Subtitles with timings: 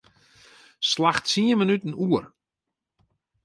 [0.91, 2.25] Slach tsien minuten oer.